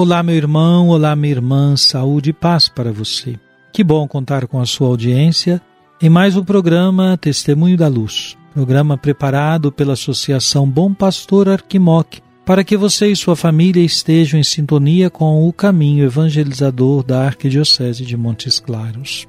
Olá, 0.00 0.22
meu 0.22 0.34
irmão, 0.34 0.88
olá, 0.88 1.14
minha 1.14 1.34
irmã, 1.34 1.76
saúde 1.76 2.30
e 2.30 2.32
paz 2.32 2.70
para 2.70 2.90
você. 2.90 3.38
Que 3.70 3.84
bom 3.84 4.08
contar 4.08 4.46
com 4.46 4.58
a 4.58 4.64
sua 4.64 4.88
audiência 4.88 5.60
em 6.00 6.08
mais 6.08 6.38
um 6.38 6.42
programa 6.42 7.18
Testemunho 7.18 7.76
da 7.76 7.86
Luz, 7.86 8.34
programa 8.54 8.96
preparado 8.96 9.70
pela 9.70 9.92
Associação 9.92 10.66
Bom 10.66 10.94
Pastor 10.94 11.50
Arquimoc, 11.50 12.22
para 12.46 12.64
que 12.64 12.78
você 12.78 13.08
e 13.08 13.14
sua 13.14 13.36
família 13.36 13.84
estejam 13.84 14.40
em 14.40 14.42
sintonia 14.42 15.10
com 15.10 15.46
o 15.46 15.52
caminho 15.52 16.06
evangelizador 16.06 17.04
da 17.04 17.26
Arquidiocese 17.26 18.02
de 18.02 18.16
Montes 18.16 18.58
Claros. 18.58 19.28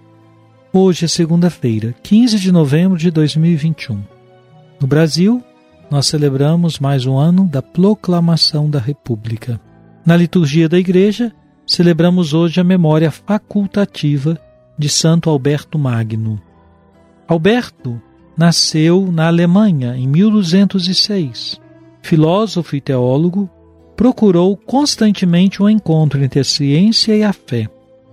Hoje 0.72 1.03
é 1.03 1.08
segunda-feira, 1.09 1.94
15 2.02 2.39
de 2.39 2.50
novembro 2.50 2.97
de 2.97 3.11
2021. 3.11 4.02
No 4.80 4.88
Brasil, 4.88 5.44
nós 5.89 6.08
celebramos 6.08 6.80
mais 6.80 7.06
um 7.06 7.17
ano 7.17 7.45
da 7.45 7.61
proclamação 7.61 8.69
da 8.69 8.80
República. 8.80 9.59
Na 10.03 10.17
liturgia 10.17 10.67
da 10.67 10.80
Igreja, 10.80 11.31
celebramos 11.66 12.33
hoje 12.33 12.59
a 12.59 12.63
memória 12.63 13.11
facultativa 13.11 14.39
de 14.77 14.89
Santo 14.89 15.30
Alberto 15.30 15.77
Magno. 15.77 16.41
Alberto 17.27 18.02
nasceu 18.35 19.11
na 19.11 19.27
Alemanha 19.27 19.95
em 19.95 20.07
1206. 20.07 21.61
Filósofo 22.02 22.75
e 22.75 22.81
teólogo, 22.81 23.47
procurou 23.95 24.57
constantemente 24.57 25.61
o 25.61 25.66
um 25.66 25.69
encontro 25.69 26.23
entre 26.23 26.39
a 26.39 26.44
ciência 26.44 27.16
e 27.16 27.23
a 27.23 27.31
fé. 27.31 27.69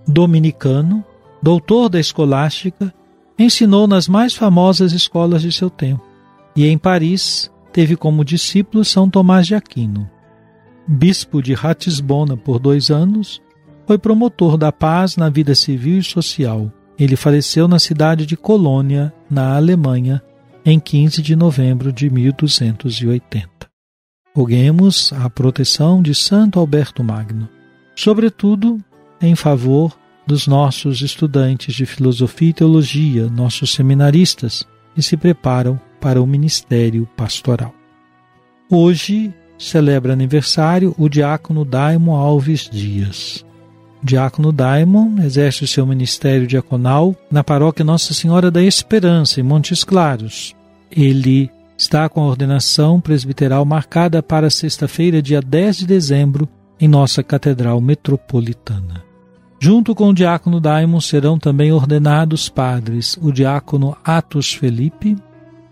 Dominicano, 0.07 1.03
doutor 1.43 1.89
da 1.89 1.99
escolástica, 1.99 2.93
ensinou 3.39 3.87
nas 3.87 4.07
mais 4.07 4.35
famosas 4.35 4.93
escolas 4.93 5.41
de 5.41 5.51
seu 5.51 5.71
tempo 5.71 6.07
e 6.55 6.67
em 6.67 6.77
Paris 6.77 7.51
teve 7.73 7.97
como 7.97 8.25
discípulo 8.25 8.85
São 8.85 9.09
Tomás 9.09 9.47
de 9.47 9.55
Aquino 9.55 10.18
bispo 10.89 11.43
de 11.43 11.53
Ratisbona 11.53 12.37
por 12.37 12.59
dois 12.59 12.91
anos, 12.91 13.43
foi 13.87 13.99
promotor 13.99 14.57
da 14.57 14.73
paz 14.73 15.17
na 15.17 15.29
vida 15.29 15.55
civil 15.55 15.99
e 15.99 16.03
social. 16.03 16.73
Ele 16.99 17.15
faleceu 17.15 17.69
na 17.69 17.79
cidade 17.79 18.25
de 18.25 18.37
Colônia, 18.37 19.13
na 19.31 19.55
Alemanha, 19.55 20.23
em 20.65 20.81
15 20.81 21.23
de 21.23 21.37
novembro 21.37 21.93
de 21.93 22.11
1280. 22.11 23.49
Roguemos 24.35 25.13
a 25.13 25.29
proteção 25.29 26.03
de 26.03 26.15
Santo 26.15 26.59
Alberto 26.59 27.05
Magno, 27.05 27.49
sobretudo 27.95 28.79
em 29.21 29.35
favor 29.35 29.97
dos 30.27 30.47
nossos 30.47 31.01
estudantes 31.01 31.75
de 31.75 31.87
filosofia 31.87 32.51
e 32.51 32.53
teologia, 32.53 33.29
nossos 33.29 33.73
seminaristas, 33.73 34.67
que 34.95 35.03
se 35.03 35.17
preparam 35.17 35.81
para 36.01 36.21
o 36.21 36.27
ministério 36.27 37.09
pastoral. 37.17 37.75
Hoje 38.71 39.33
celebra 39.59 40.13
aniversário 40.13 40.95
o 40.97 41.09
diácono 41.09 41.65
Daimon 41.65 42.15
Alves 42.15 42.69
Dias. 42.71 43.45
Diácono 44.03 44.53
Daimon 44.53 45.21
exerce 45.23 45.65
o 45.65 45.67
seu 45.67 45.85
ministério 45.85 46.47
diaconal 46.47 47.17
na 47.31 47.43
paróquia 47.43 47.85
Nossa 47.85 48.15
Senhora 48.15 48.51
da 48.51 48.63
Esperança, 48.63 49.41
em 49.41 49.43
Montes 49.43 49.83
Claros. 49.83 50.55
Ele 50.91 51.51
está 51.77 52.09
com 52.09 52.21
a 52.23 52.27
ordenação 52.27 53.01
presbiteral 53.01 53.65
marcada 53.65 54.23
para 54.23 54.51
sexta-feira, 54.51 55.21
dia 55.21 55.41
10 55.41 55.79
de 55.79 55.87
dezembro, 55.87 56.49
em 56.81 56.87
nossa 56.87 57.23
Catedral 57.23 57.81
Metropolitana. 57.81 59.03
Junto 59.61 59.93
com 59.95 60.11
o 60.11 60.15
diácono 60.15 60.61
Daimon 60.61 61.01
serão 61.01 61.37
também 61.37 61.73
ordenados 61.73 62.49
padres 62.49 63.19
o 63.21 63.33
diácono 63.33 63.97
Atos 64.05 64.55
Felipe, 64.55 65.17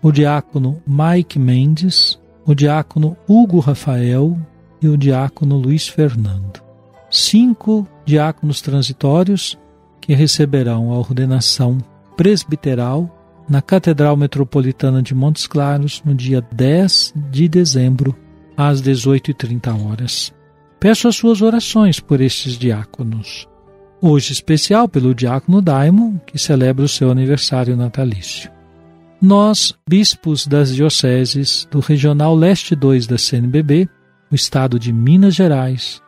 o 0.01 0.11
diácono 0.11 0.81
Mike 0.85 1.39
Mendes, 1.39 2.19
o 2.47 2.55
diácono 2.55 3.17
Hugo 3.27 3.59
Rafael 3.59 4.39
e 4.81 4.87
o 4.87 4.97
diácono 4.97 5.57
Luiz 5.57 5.89
Fernando. 5.89 6.63
Cinco 7.11 7.85
diáconos 8.05 8.61
transitórios 8.61 9.59
que 9.99 10.13
receberão 10.15 10.93
a 10.93 10.97
ordenação 10.97 11.77
presbiteral 12.15 13.13
na 13.49 13.61
Catedral 13.61 14.15
Metropolitana 14.15 15.01
de 15.01 15.13
Montes 15.13 15.45
Claros 15.45 16.01
no 16.05 16.15
dia 16.15 16.41
10 16.51 17.13
de 17.29 17.49
dezembro, 17.49 18.15
às 18.55 18.81
18h30 18.81 19.85
horas. 19.85 20.33
Peço 20.79 21.07
as 21.07 21.15
suas 21.15 21.41
orações 21.41 21.99
por 21.99 22.21
estes 22.21 22.57
diáconos. 22.57 23.47
Hoje 24.01 24.31
especial 24.31 24.87
pelo 24.87 25.13
diácono 25.13 25.61
Daimon, 25.61 26.17
que 26.25 26.37
celebra 26.37 26.85
o 26.85 26.89
seu 26.89 27.11
aniversário 27.11 27.75
natalício. 27.75 28.56
Nós, 29.21 29.73
bispos 29.89 30.45
das 30.45 30.75
dioceses 30.75 31.67
do 31.71 31.79
Regional 31.79 32.35
Leste 32.35 32.75
2 32.75 33.07
da 33.07 33.17
CNBB, 33.17 33.89
o 34.31 34.35
estado 34.35 34.77
de 34.77 34.93
Minas 34.93 35.33
Gerais, 35.33 35.99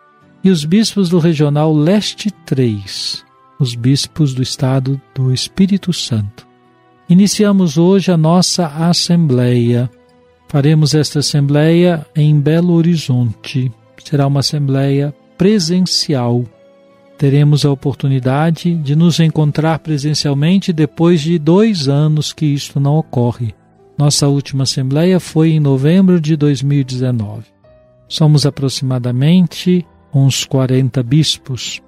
e 0.44 0.52
os 0.52 0.64
bispos 0.64 1.10
do 1.10 1.18
Regional 1.18 1.74
Leste 1.74 2.30
3, 2.46 3.26
os 3.60 3.74
bispos 3.74 4.36
do 4.36 4.44
estado 4.44 5.02
do 5.16 5.34
Espírito 5.34 5.92
Santo. 5.92 6.48
Iniciamos 7.10 7.80
hoje 7.80 8.12
a 8.12 8.18
nossa 8.18 8.68
assembleia. 8.68 9.90
Faremos 10.48 10.94
esta 10.94 11.18
assembleia 11.18 12.06
em 12.16 12.40
Belo 12.40 12.74
Horizonte. 12.74 13.72
Será 14.06 14.28
uma 14.28 14.42
assembleia 14.42 15.16
presencial 15.36 16.46
teremos 17.20 17.66
a 17.66 17.70
oportunidade 17.70 18.74
de 18.76 18.96
nos 18.96 19.20
encontrar 19.20 19.80
presencialmente 19.80 20.72
depois 20.72 21.20
de 21.20 21.38
dois 21.38 21.90
anos 21.90 22.32
que 22.32 22.46
isto 22.46 22.80
não 22.80 22.96
ocorre. 22.96 23.54
Nossa 23.98 24.30
última 24.30 24.64
assembleia 24.64 25.20
foi 25.20 25.50
em 25.50 25.60
novembro 25.60 26.22
de 26.22 26.38
2019. 26.38 27.44
Somos 28.08 28.46
aproximadamente 28.46 29.86
uns 30.16 30.46
40 30.46 31.04
bispos 31.04 31.82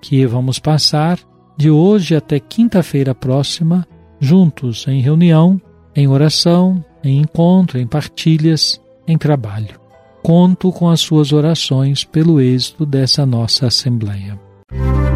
que 0.00 0.24
vamos 0.24 0.58
passar 0.58 1.18
de 1.54 1.70
hoje 1.70 2.16
até 2.16 2.40
quinta-feira 2.40 3.14
próxima 3.14 3.86
juntos 4.18 4.86
em 4.88 5.02
reunião, 5.02 5.60
em 5.94 6.08
oração, 6.08 6.82
em 7.04 7.18
encontro, 7.18 7.78
em 7.78 7.86
partilhas, 7.86 8.80
em 9.06 9.18
trabalho. 9.18 9.78
Conto 10.22 10.72
com 10.72 10.88
as 10.88 11.00
suas 11.02 11.30
orações 11.30 12.04
pelo 12.04 12.40
êxito 12.40 12.86
dessa 12.86 13.26
nossa 13.26 13.66
assembleia. 13.66 14.47
Jesus, 14.70 15.07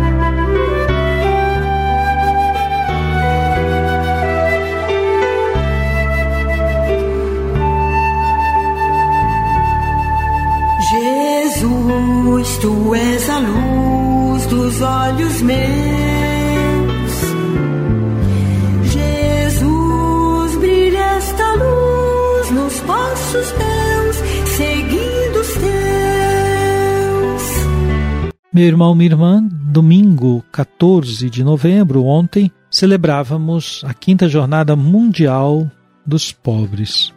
Meu 28.53 28.65
irmão, 28.65 28.95
minha 28.95 29.11
irmã, 29.11 29.43
domingo 29.43 30.45
14 30.53 31.31
de 31.31 31.43
novembro, 31.43 32.05
ontem, 32.05 32.51
celebrávamos 32.71 33.83
a 33.85 33.95
quinta 33.95 34.29
jornada 34.29 34.77
mundial 34.77 35.71
dos 36.05 36.33
pobres 36.33 37.13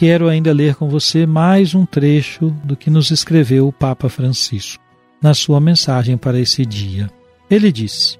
quero 0.00 0.30
ainda 0.30 0.50
ler 0.50 0.76
com 0.76 0.88
você 0.88 1.26
mais 1.26 1.74
um 1.74 1.84
trecho 1.84 2.48
do 2.64 2.74
que 2.74 2.88
nos 2.88 3.10
escreveu 3.10 3.68
o 3.68 3.72
Papa 3.72 4.08
Francisco 4.08 4.82
na 5.20 5.34
sua 5.34 5.60
mensagem 5.60 6.16
para 6.16 6.40
esse 6.40 6.64
dia. 6.64 7.10
Ele 7.50 7.70
disse: 7.70 8.18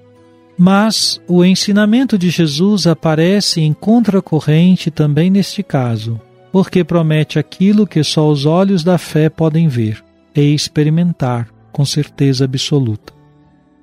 Mas 0.55 1.19
o 1.27 1.43
ensinamento 1.43 2.19
de 2.19 2.29
Jesus 2.29 2.85
aparece 2.85 3.61
em 3.61 3.73
contracorrente 3.73 4.91
também 4.91 5.31
neste 5.31 5.63
caso, 5.63 6.21
porque 6.51 6.83
promete 6.83 7.39
aquilo 7.39 7.87
que 7.87 8.03
só 8.03 8.29
os 8.29 8.45
olhos 8.45 8.83
da 8.83 8.99
fé 8.99 9.27
podem 9.27 9.67
ver 9.67 10.03
e 10.35 10.53
experimentar 10.53 11.47
com 11.71 11.85
certeza 11.85 12.45
absoluta. 12.45 13.13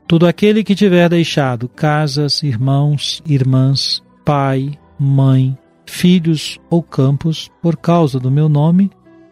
Todo 0.06 0.26
aquele 0.26 0.64
que 0.64 0.74
tiver 0.74 1.08
deixado 1.08 1.68
casas, 1.68 2.42
irmãos, 2.42 3.22
irmãs, 3.26 4.02
pai, 4.24 4.78
mãe, 4.98 5.56
filhos 5.84 6.58
ou 6.70 6.82
campos 6.82 7.50
por 7.62 7.76
causa 7.76 8.18
do 8.18 8.30
meu 8.30 8.48
nome, 8.48 8.90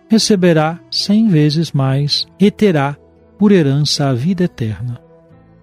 receberá 0.09 0.79
cem 0.91 1.29
vezes 1.29 1.73
mais 1.73 2.27
e 2.39 2.51
terá 2.51 2.97
por 3.39 3.53
herança 3.53 4.09
a 4.09 4.15
vida 4.15 4.45
eterna. 4.45 5.01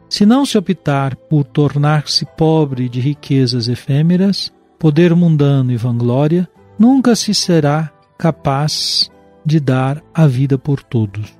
Se 0.09 0.25
não 0.25 0.45
se 0.45 0.57
optar 0.57 1.15
por 1.15 1.43
tornar-se 1.43 2.25
pobre 2.37 2.87
de 2.87 2.99
riquezas 2.99 3.67
efêmeras, 3.67 4.53
poder 4.77 5.15
mundano 5.15 5.71
e 5.71 5.77
vanglória, 5.77 6.47
nunca 6.77 7.15
se 7.15 7.33
será 7.33 7.91
capaz 8.17 9.09
de 9.45 9.59
dar 9.59 10.03
a 10.13 10.27
vida 10.27 10.57
por 10.57 10.83
todos. 10.83 11.33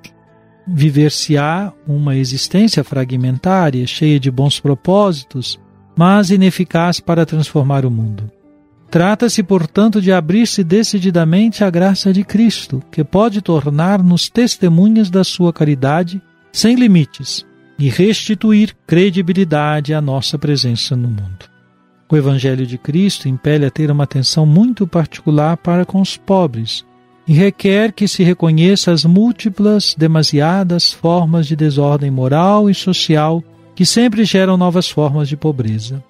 Viver-se-á 0.66 1.72
uma 1.86 2.16
existência 2.16 2.82
fragmentária, 2.82 3.86
cheia 3.86 4.18
de 4.18 4.30
bons 4.30 4.58
propósitos, 4.58 5.60
mas 5.96 6.30
ineficaz 6.30 7.00
para 7.00 7.26
transformar 7.26 7.84
o 7.84 7.90
mundo. 7.90 8.30
Trata-se, 8.90 9.42
portanto, 9.42 10.00
de 10.00 10.12
abrir-se 10.12 10.62
decididamente 10.62 11.64
à 11.64 11.70
graça 11.70 12.12
de 12.12 12.22
Cristo, 12.22 12.82
que 12.90 13.02
pode 13.02 13.42
tornar-nos 13.42 14.28
testemunhas 14.28 15.10
da 15.10 15.24
sua 15.24 15.52
caridade 15.52 16.22
sem 16.52 16.76
limites 16.76 17.44
e 17.78 17.88
restituir 17.88 18.74
credibilidade 18.86 19.92
à 19.92 20.00
nossa 20.00 20.38
presença 20.38 20.94
no 20.94 21.08
mundo. 21.08 21.50
O 22.10 22.16
Evangelho 22.16 22.64
de 22.64 22.78
Cristo 22.78 23.28
impele 23.28 23.66
a 23.66 23.70
ter 23.70 23.90
uma 23.90 24.04
atenção 24.04 24.46
muito 24.46 24.86
particular 24.86 25.56
para 25.56 25.84
com 25.84 26.00
os 26.00 26.16
pobres 26.16 26.84
e 27.26 27.32
requer 27.32 27.92
que 27.92 28.06
se 28.06 28.22
reconheça 28.22 28.92
as 28.92 29.04
múltiplas, 29.04 29.94
demasiadas 29.96 30.92
formas 30.92 31.46
de 31.46 31.56
desordem 31.56 32.10
moral 32.10 32.68
e 32.68 32.74
social 32.74 33.42
que 33.74 33.86
sempre 33.86 34.24
geram 34.24 34.56
novas 34.56 34.88
formas 34.88 35.28
de 35.28 35.36
pobreza 35.36 36.02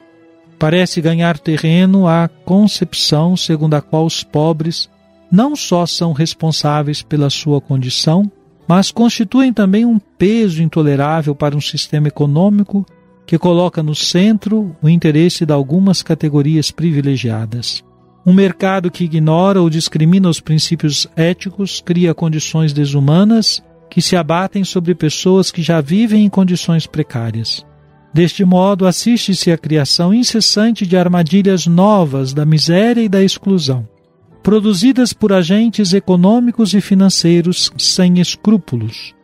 parece 0.65 1.01
ganhar 1.01 1.39
terreno 1.39 2.07
a 2.07 2.27
concepção 2.27 3.37
segundo 3.37 3.75
a 3.75 3.83
qual 3.83 4.07
os 4.07 4.23
pobres 4.23 4.89
não 5.31 5.57
só 5.57 5.85
são 5.85 6.13
responsáveis 6.13 7.03
pela 7.03 7.29
sua 7.29 7.61
condição, 7.61 8.31
mas 8.67 8.91
constituem 8.91 9.53
também 9.53 9.85
um 9.85 9.99
peso 9.99 10.63
intolerável 10.63 11.35
para 11.35 11.57
um 11.57 11.61
sistema 11.61 12.09
econômico 12.09 12.87
que 13.27 13.39
coloca 13.39 13.83
no 13.83 13.95
centro 13.95 14.75
o 14.81 14.89
interesse 14.89 15.45
de 15.45 15.53
algumas 15.53 16.03
categorias 16.03 16.71
privilegiadas. 16.71 17.85
Um 18.27 18.33
mercado 18.33 18.91
que 18.91 19.05
ignora 19.05 19.61
ou 19.61 19.69
discrimina 19.69 20.29
os 20.29 20.41
princípios 20.41 21.07
éticos 21.15 21.83
cria 21.85 22.15
condições 22.15 22.73
desumanas 22.73 23.63
que 23.91 24.01
se 24.01 24.17
abatem 24.17 24.65
sobre 24.65 24.95
pessoas 24.95 25.51
que 25.51 25.63
já 25.63 25.81
vivem 25.81 26.25
em 26.25 26.31
condições 26.31 26.87
precárias. 26.87 27.65
Deste 28.15 28.45
modo, 28.45 28.87
assiste-se 28.87 29.51
à 29.53 29.59
criação 29.59 30.15
incessante 30.15 30.87
de 30.87 30.97
armadilhas 30.97 31.67
novas 31.67 32.33
da 32.33 32.47
miséria 32.47 33.03
e 33.03 33.09
da 33.09 33.23
exclusão, 33.23 33.87
produzidas 34.43 35.13
por 35.13 35.33
agentes 35.33 35.93
econômicos 35.93 36.75
e 36.75 36.81
financeiros 36.81 37.71
sem 37.77 38.21
escrúpulos, 38.21 39.15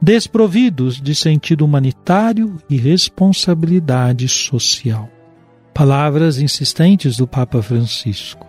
desprovidos 0.00 1.00
de 1.00 1.14
sentido 1.14 1.64
humanitário 1.64 2.56
e 2.70 2.76
responsabilidade 2.76 4.28
social. 4.28 5.15
Palavras 5.76 6.38
insistentes 6.38 7.18
do 7.18 7.26
Papa 7.26 7.60
Francisco, 7.60 8.46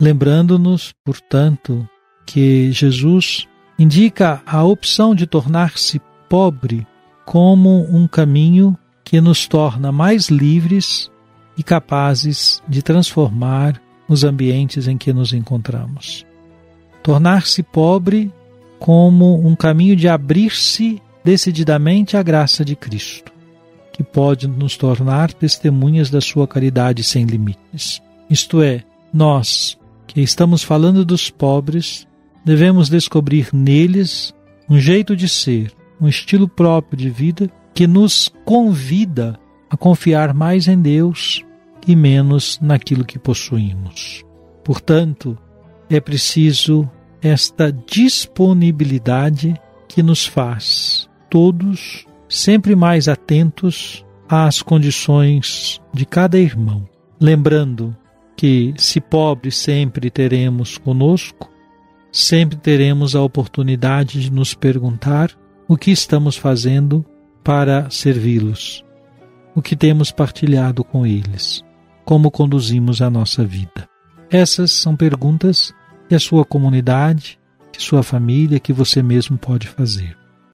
lembrando-nos, 0.00 0.94
portanto, 1.04 1.86
que 2.24 2.72
Jesus 2.72 3.46
indica 3.78 4.40
a 4.46 4.64
opção 4.64 5.14
de 5.14 5.26
tornar-se 5.26 6.00
pobre 6.30 6.86
como 7.26 7.82
um 7.94 8.08
caminho 8.08 8.74
que 9.04 9.20
nos 9.20 9.46
torna 9.46 9.92
mais 9.92 10.30
livres 10.30 11.10
e 11.58 11.62
capazes 11.62 12.62
de 12.66 12.80
transformar 12.80 13.78
os 14.08 14.24
ambientes 14.24 14.88
em 14.88 14.96
que 14.96 15.12
nos 15.12 15.34
encontramos. 15.34 16.24
Tornar-se 17.02 17.62
pobre 17.62 18.32
como 18.78 19.46
um 19.46 19.54
caminho 19.54 19.94
de 19.94 20.08
abrir-se 20.08 21.02
decididamente 21.22 22.16
à 22.16 22.22
graça 22.22 22.64
de 22.64 22.74
Cristo, 22.74 23.30
que 23.92 24.02
pode 24.02 24.48
nos 24.48 24.76
tornar 24.76 25.32
testemunhas 25.32 26.10
da 26.10 26.20
sua 26.20 26.48
caridade 26.48 27.04
sem 27.04 27.24
limites. 27.24 28.02
Isto 28.28 28.62
é, 28.62 28.82
nós, 29.12 29.78
que 30.06 30.20
estamos 30.20 30.62
falando 30.62 31.04
dos 31.04 31.28
pobres, 31.28 32.06
devemos 32.44 32.88
descobrir 32.88 33.48
neles 33.52 34.34
um 34.68 34.78
jeito 34.78 35.14
de 35.14 35.28
ser, 35.28 35.72
um 36.00 36.08
estilo 36.08 36.48
próprio 36.48 36.98
de 36.98 37.10
vida 37.10 37.50
que 37.74 37.86
nos 37.86 38.32
convida 38.44 39.38
a 39.68 39.76
confiar 39.76 40.32
mais 40.32 40.68
em 40.68 40.80
Deus 40.80 41.44
e 41.86 41.94
menos 41.94 42.58
naquilo 42.60 43.04
que 43.04 43.18
possuímos. 43.18 44.24
Portanto, 44.64 45.36
é 45.90 46.00
preciso 46.00 46.88
esta 47.20 47.72
disponibilidade 47.72 49.54
que 49.88 50.02
nos 50.02 50.26
faz 50.26 51.08
todos 51.28 52.06
sempre 52.32 52.74
mais 52.74 53.08
atentos 53.08 54.02
às 54.26 54.62
condições 54.62 55.82
de 55.92 56.06
cada 56.06 56.38
irmão, 56.38 56.88
lembrando 57.20 57.94
que, 58.34 58.72
se 58.78 59.02
pobres 59.02 59.54
sempre 59.54 60.10
teremos 60.10 60.78
conosco, 60.78 61.50
sempre 62.10 62.56
teremos 62.56 63.14
a 63.14 63.20
oportunidade 63.20 64.18
de 64.18 64.32
nos 64.32 64.54
perguntar 64.54 65.30
o 65.68 65.76
que 65.76 65.90
estamos 65.90 66.34
fazendo 66.34 67.04
para 67.44 67.90
servi-los, 67.90 68.82
o 69.54 69.60
que 69.60 69.76
temos 69.76 70.10
partilhado 70.10 70.82
com 70.82 71.06
eles, 71.06 71.62
como 72.02 72.30
conduzimos 72.30 73.02
a 73.02 73.10
nossa 73.10 73.44
vida. 73.44 73.86
Essas 74.30 74.72
são 74.72 74.96
perguntas 74.96 75.74
que 76.08 76.14
a 76.14 76.18
sua 76.18 76.46
comunidade, 76.46 77.38
que 77.70 77.82
sua 77.82 78.02
família, 78.02 78.58
que 78.58 78.72
você 78.72 79.02
mesmo 79.02 79.36
pode 79.36 79.68
fazer. 79.68 80.21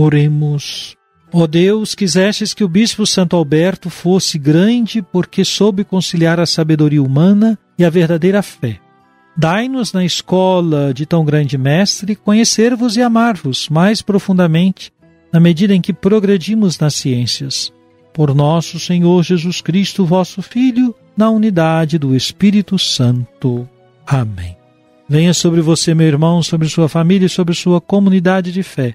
Oremos. 0.00 0.96
Ó 1.30 1.46
Deus, 1.46 1.94
quisestes 1.94 2.54
que 2.54 2.64
o 2.64 2.68
bispo 2.68 3.06
Santo 3.06 3.36
Alberto 3.36 3.90
fosse 3.90 4.38
grande 4.38 5.02
porque 5.02 5.44
soube 5.44 5.84
conciliar 5.84 6.40
a 6.40 6.46
sabedoria 6.46 7.02
humana 7.02 7.58
e 7.78 7.84
a 7.84 7.90
verdadeira 7.90 8.42
fé. 8.42 8.80
Dai-nos 9.36 9.92
na 9.92 10.04
escola 10.04 10.92
de 10.94 11.04
tão 11.04 11.24
grande 11.24 11.56
mestre 11.58 12.16
conhecer-vos 12.16 12.96
e 12.96 13.02
amar-vos 13.02 13.68
mais 13.68 14.00
profundamente 14.00 14.90
na 15.32 15.38
medida 15.38 15.74
em 15.74 15.80
que 15.80 15.92
progredimos 15.92 16.78
nas 16.78 16.94
ciências. 16.94 17.72
Por 18.12 18.34
nosso 18.34 18.80
Senhor 18.80 19.22
Jesus 19.22 19.60
Cristo, 19.60 20.04
vosso 20.04 20.42
Filho, 20.42 20.94
na 21.16 21.30
unidade 21.30 21.98
do 21.98 22.16
Espírito 22.16 22.78
Santo. 22.78 23.68
Amém. 24.04 24.56
Venha 25.08 25.34
sobre 25.34 25.60
você, 25.60 25.94
meu 25.94 26.06
irmão, 26.06 26.42
sobre 26.42 26.68
sua 26.68 26.88
família 26.88 27.26
e 27.26 27.30
sobre 27.30 27.54
sua 27.54 27.80
comunidade 27.80 28.50
de 28.50 28.62
fé 28.62 28.94